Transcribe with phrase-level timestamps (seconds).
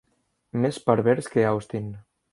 [0.63, 1.93] Més pervers que Austin.